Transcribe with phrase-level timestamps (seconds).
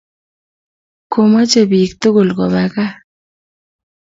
[1.11, 2.93] Komechi bik tugul ko ba gaa